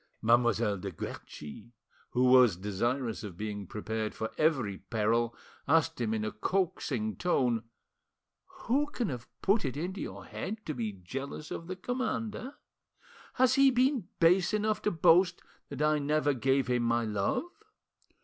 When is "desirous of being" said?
2.57-3.67